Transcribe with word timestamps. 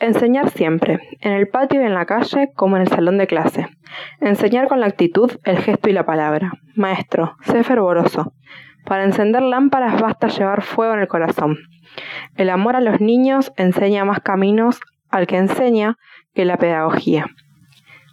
Enseñar 0.00 0.50
siempre, 0.50 1.00
en 1.20 1.32
el 1.32 1.48
patio 1.48 1.82
y 1.82 1.84
en 1.84 1.94
la 1.94 2.06
calle 2.06 2.50
como 2.54 2.76
en 2.76 2.82
el 2.82 2.88
salón 2.88 3.18
de 3.18 3.26
clase. 3.26 3.68
Enseñar 4.20 4.68
con 4.68 4.80
la 4.80 4.86
actitud, 4.86 5.32
el 5.44 5.58
gesto 5.58 5.90
y 5.90 5.92
la 5.92 6.06
palabra. 6.06 6.52
Maestro, 6.74 7.36
sé 7.42 7.64
fervoroso. 7.64 8.32
Para 8.84 9.04
encender 9.04 9.42
lámparas 9.42 10.00
basta 10.00 10.28
llevar 10.28 10.62
fuego 10.62 10.94
en 10.94 11.00
el 11.00 11.08
corazón. 11.08 11.58
El 12.36 12.50
amor 12.50 12.76
a 12.76 12.80
los 12.80 13.00
niños 13.00 13.52
enseña 13.56 14.04
más 14.04 14.20
caminos 14.20 14.80
al 15.10 15.26
que 15.26 15.36
enseña 15.36 15.96
que 16.34 16.44
la 16.44 16.56
pedagogía. 16.56 17.26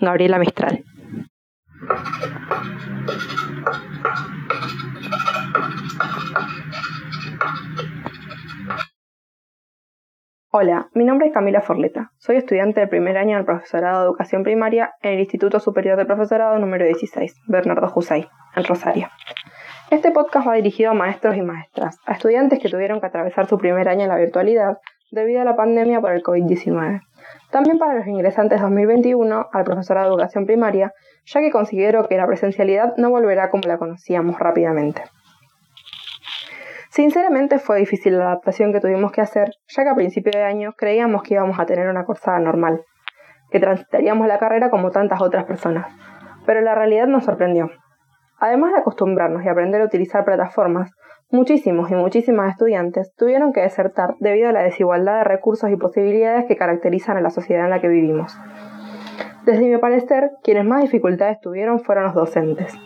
Gabriela 0.00 0.38
Mistral. 0.38 0.84
Hola, 10.52 10.88
mi 10.94 11.04
nombre 11.04 11.28
es 11.28 11.32
Camila 11.32 11.60
Forleta. 11.60 12.10
Soy 12.18 12.34
estudiante 12.34 12.80
del 12.80 12.88
primer 12.88 13.16
año 13.16 13.36
del 13.36 13.44
profesorado 13.44 14.00
de 14.00 14.06
educación 14.06 14.42
primaria 14.42 14.94
en 15.00 15.12
el 15.12 15.20
Instituto 15.20 15.60
Superior 15.60 15.96
de 15.96 16.06
Profesorado 16.06 16.58
número 16.58 16.84
16, 16.86 17.36
Bernardo 17.46 17.86
Jusay, 17.86 18.26
en 18.56 18.64
Rosario. 18.64 19.06
Este 19.92 20.10
podcast 20.10 20.48
va 20.48 20.54
dirigido 20.54 20.90
a 20.90 20.94
maestros 20.94 21.36
y 21.36 21.42
maestras, 21.42 22.00
a 22.04 22.14
estudiantes 22.14 22.58
que 22.58 22.68
tuvieron 22.68 23.00
que 23.00 23.06
atravesar 23.06 23.46
su 23.46 23.58
primer 23.58 23.88
año 23.88 24.02
en 24.02 24.08
la 24.08 24.16
virtualidad 24.16 24.78
debido 25.12 25.40
a 25.40 25.44
la 25.44 25.54
pandemia 25.54 26.00
por 26.00 26.10
el 26.10 26.24
COVID-19. 26.24 27.00
También 27.52 27.78
para 27.78 27.94
los 27.94 28.08
ingresantes 28.08 28.60
2021 28.60 29.50
al 29.52 29.64
profesorado 29.64 30.08
de 30.08 30.14
educación 30.14 30.46
primaria, 30.46 30.92
ya 31.26 31.38
que 31.38 31.52
considero 31.52 32.08
que 32.08 32.16
la 32.16 32.26
presencialidad 32.26 32.96
no 32.96 33.10
volverá 33.10 33.50
como 33.50 33.62
la 33.68 33.78
conocíamos 33.78 34.40
rápidamente. 34.40 35.04
Sinceramente 37.00 37.58
fue 37.58 37.78
difícil 37.78 38.18
la 38.18 38.26
adaptación 38.26 38.74
que 38.74 38.80
tuvimos 38.80 39.10
que 39.10 39.22
hacer, 39.22 39.52
ya 39.68 39.84
que 39.84 39.88
a 39.88 39.94
principio 39.94 40.32
de 40.34 40.44
año 40.44 40.74
creíamos 40.76 41.22
que 41.22 41.32
íbamos 41.32 41.58
a 41.58 41.64
tener 41.64 41.88
una 41.88 42.04
cursada 42.04 42.38
normal, 42.40 42.84
que 43.50 43.58
transitaríamos 43.58 44.28
la 44.28 44.38
carrera 44.38 44.68
como 44.68 44.90
tantas 44.90 45.22
otras 45.22 45.46
personas, 45.46 45.86
pero 46.44 46.60
la 46.60 46.74
realidad 46.74 47.06
nos 47.06 47.24
sorprendió. 47.24 47.70
Además 48.38 48.74
de 48.74 48.80
acostumbrarnos 48.80 49.42
y 49.42 49.48
aprender 49.48 49.80
a 49.80 49.86
utilizar 49.86 50.26
plataformas, 50.26 50.90
muchísimos 51.30 51.90
y 51.90 51.94
muchísimas 51.94 52.50
estudiantes 52.50 53.14
tuvieron 53.16 53.54
que 53.54 53.62
desertar 53.62 54.16
debido 54.20 54.50
a 54.50 54.52
la 54.52 54.62
desigualdad 54.62 55.20
de 55.20 55.24
recursos 55.24 55.70
y 55.70 55.76
posibilidades 55.76 56.44
que 56.48 56.58
caracterizan 56.58 57.16
a 57.16 57.22
la 57.22 57.30
sociedad 57.30 57.64
en 57.64 57.70
la 57.70 57.80
que 57.80 57.88
vivimos. 57.88 58.38
Desde 59.46 59.66
mi 59.66 59.78
parecer, 59.78 60.32
quienes 60.42 60.66
más 60.66 60.82
dificultades 60.82 61.40
tuvieron 61.40 61.80
fueron 61.80 62.04
los 62.04 62.14
docentes, 62.14 62.78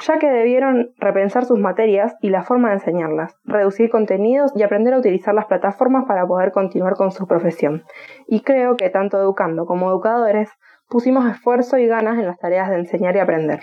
ya 0.00 0.18
que 0.18 0.30
debieron 0.30 0.90
repensar 0.98 1.44
sus 1.44 1.58
materias 1.58 2.14
y 2.20 2.30
la 2.30 2.42
forma 2.42 2.68
de 2.68 2.74
enseñarlas, 2.74 3.34
reducir 3.44 3.90
contenidos 3.90 4.52
y 4.54 4.62
aprender 4.62 4.94
a 4.94 4.98
utilizar 4.98 5.34
las 5.34 5.46
plataformas 5.46 6.04
para 6.06 6.26
poder 6.26 6.52
continuar 6.52 6.94
con 6.94 7.12
su 7.12 7.26
profesión. 7.26 7.84
Y 8.26 8.40
creo 8.40 8.76
que 8.76 8.90
tanto 8.90 9.18
educando 9.18 9.66
como 9.66 9.88
educadores 9.90 10.50
pusimos 10.88 11.28
esfuerzo 11.30 11.78
y 11.78 11.86
ganas 11.86 12.18
en 12.18 12.26
las 12.26 12.38
tareas 12.38 12.70
de 12.70 12.76
enseñar 12.76 13.16
y 13.16 13.20
aprender. 13.20 13.60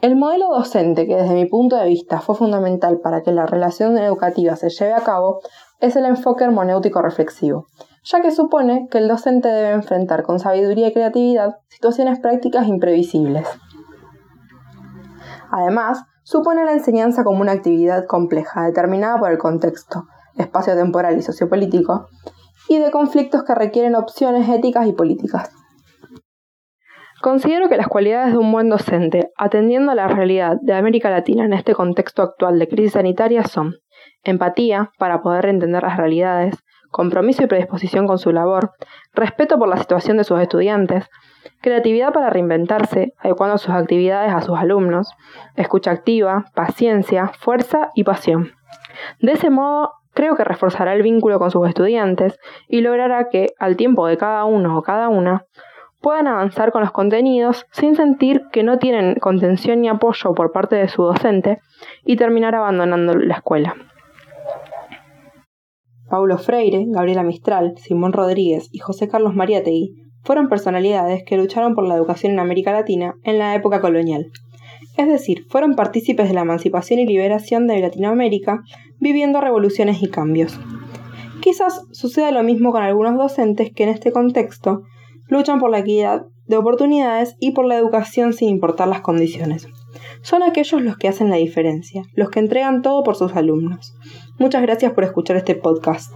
El 0.00 0.16
modelo 0.16 0.48
docente 0.50 1.06
que 1.06 1.16
desde 1.16 1.32
mi 1.32 1.46
punto 1.46 1.76
de 1.76 1.86
vista 1.86 2.20
fue 2.20 2.34
fundamental 2.34 3.00
para 3.02 3.22
que 3.22 3.32
la 3.32 3.46
relación 3.46 3.96
educativa 3.96 4.54
se 4.54 4.68
lleve 4.68 4.92
a 4.92 5.00
cabo 5.00 5.40
es 5.80 5.96
el 5.96 6.04
enfoque 6.04 6.44
hermenéutico 6.44 7.00
reflexivo, 7.00 7.68
ya 8.04 8.20
que 8.20 8.30
supone 8.30 8.86
que 8.90 8.98
el 8.98 9.08
docente 9.08 9.48
debe 9.48 9.70
enfrentar 9.70 10.22
con 10.22 10.40
sabiduría 10.40 10.88
y 10.88 10.92
creatividad 10.92 11.56
situaciones 11.68 12.20
prácticas 12.20 12.68
imprevisibles. 12.68 13.48
Además, 15.56 16.04
supone 16.24 16.64
la 16.64 16.72
enseñanza 16.72 17.22
como 17.22 17.40
una 17.40 17.52
actividad 17.52 18.06
compleja, 18.06 18.64
determinada 18.64 19.18
por 19.18 19.30
el 19.30 19.38
contexto, 19.38 20.06
espacio 20.36 20.74
temporal 20.74 21.16
y 21.16 21.22
sociopolítico, 21.22 22.08
y 22.68 22.78
de 22.78 22.90
conflictos 22.90 23.44
que 23.44 23.54
requieren 23.54 23.94
opciones 23.94 24.48
éticas 24.48 24.88
y 24.88 24.92
políticas. 24.92 25.52
Considero 27.22 27.68
que 27.68 27.76
las 27.76 27.86
cualidades 27.86 28.32
de 28.32 28.38
un 28.38 28.50
buen 28.50 28.68
docente, 28.68 29.30
atendiendo 29.36 29.92
a 29.92 29.94
la 29.94 30.08
realidad 30.08 30.56
de 30.60 30.74
América 30.74 31.08
Latina 31.08 31.44
en 31.44 31.52
este 31.52 31.72
contexto 31.72 32.22
actual 32.22 32.58
de 32.58 32.66
crisis 32.66 32.94
sanitaria, 32.94 33.44
son 33.44 33.74
empatía 34.24 34.90
para 34.98 35.22
poder 35.22 35.46
entender 35.46 35.84
las 35.84 35.96
realidades, 35.96 36.63
compromiso 36.94 37.42
y 37.42 37.48
predisposición 37.48 38.06
con 38.06 38.18
su 38.18 38.30
labor, 38.30 38.70
respeto 39.14 39.58
por 39.58 39.68
la 39.68 39.78
situación 39.78 40.16
de 40.16 40.22
sus 40.22 40.38
estudiantes, 40.38 41.10
creatividad 41.60 42.12
para 42.12 42.30
reinventarse, 42.30 43.14
adecuando 43.18 43.58
sus 43.58 43.74
actividades 43.74 44.32
a 44.32 44.42
sus 44.42 44.56
alumnos, 44.56 45.10
escucha 45.56 45.90
activa, 45.90 46.44
paciencia, 46.54 47.32
fuerza 47.36 47.90
y 47.96 48.04
pasión. 48.04 48.52
De 49.18 49.32
ese 49.32 49.50
modo, 49.50 49.94
creo 50.12 50.36
que 50.36 50.44
reforzará 50.44 50.94
el 50.94 51.02
vínculo 51.02 51.40
con 51.40 51.50
sus 51.50 51.66
estudiantes 51.68 52.38
y 52.68 52.80
logrará 52.80 53.28
que, 53.28 53.54
al 53.58 53.76
tiempo 53.76 54.06
de 54.06 54.16
cada 54.16 54.44
uno 54.44 54.78
o 54.78 54.82
cada 54.82 55.08
una, 55.08 55.46
puedan 56.00 56.28
avanzar 56.28 56.70
con 56.70 56.82
los 56.82 56.92
contenidos 56.92 57.66
sin 57.72 57.96
sentir 57.96 58.42
que 58.52 58.62
no 58.62 58.78
tienen 58.78 59.16
contención 59.16 59.80
ni 59.80 59.88
apoyo 59.88 60.32
por 60.32 60.52
parte 60.52 60.76
de 60.76 60.86
su 60.86 61.02
docente 61.02 61.58
y 62.04 62.14
terminar 62.14 62.54
abandonando 62.54 63.14
la 63.14 63.34
escuela. 63.34 63.74
Paulo 66.08 66.38
Freire, 66.38 66.84
Gabriela 66.88 67.22
Mistral, 67.22 67.74
Simón 67.78 68.12
Rodríguez 68.12 68.68
y 68.72 68.78
José 68.78 69.08
Carlos 69.08 69.34
Mariátegui 69.34 69.94
fueron 70.22 70.48
personalidades 70.48 71.22
que 71.24 71.36
lucharon 71.36 71.74
por 71.74 71.86
la 71.86 71.96
educación 71.96 72.32
en 72.32 72.40
América 72.40 72.72
Latina 72.72 73.14
en 73.24 73.38
la 73.38 73.54
época 73.54 73.80
colonial. 73.80 74.26
Es 74.96 75.08
decir, 75.08 75.44
fueron 75.48 75.74
partícipes 75.74 76.28
de 76.28 76.34
la 76.34 76.42
emancipación 76.42 77.00
y 77.00 77.06
liberación 77.06 77.66
de 77.66 77.80
Latinoamérica, 77.80 78.62
viviendo 79.00 79.40
revoluciones 79.40 80.02
y 80.02 80.08
cambios. 80.08 80.58
Quizás 81.40 81.82
suceda 81.92 82.30
lo 82.30 82.42
mismo 82.42 82.72
con 82.72 82.82
algunos 82.82 83.16
docentes 83.16 83.70
que 83.74 83.84
en 83.84 83.90
este 83.90 84.12
contexto 84.12 84.82
luchan 85.28 85.58
por 85.58 85.70
la 85.70 85.80
equidad 85.80 86.22
de 86.46 86.56
oportunidades 86.56 87.36
y 87.40 87.52
por 87.52 87.66
la 87.66 87.76
educación 87.76 88.32
sin 88.32 88.50
importar 88.50 88.88
las 88.88 89.00
condiciones. 89.00 89.66
Son 90.22 90.42
aquellos 90.42 90.82
los 90.82 90.96
que 90.96 91.08
hacen 91.08 91.30
la 91.30 91.36
diferencia, 91.36 92.02
los 92.14 92.30
que 92.30 92.40
entregan 92.40 92.82
todo 92.82 93.02
por 93.02 93.16
sus 93.16 93.34
alumnos. 93.34 93.94
Muchas 94.38 94.62
gracias 94.62 94.92
por 94.92 95.04
escuchar 95.04 95.36
este 95.36 95.54
podcast. 95.54 96.12